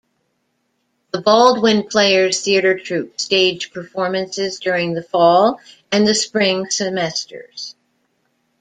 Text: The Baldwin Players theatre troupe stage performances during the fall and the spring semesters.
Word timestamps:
The 1.11 1.21
Baldwin 1.21 1.83
Players 1.83 2.41
theatre 2.41 2.75
troupe 2.79 3.21
stage 3.21 3.71
performances 3.71 4.59
during 4.59 4.95
the 4.95 5.03
fall 5.03 5.61
and 5.91 6.07
the 6.07 6.15
spring 6.15 6.67
semesters. 6.71 7.75